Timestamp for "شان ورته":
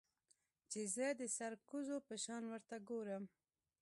2.23-2.75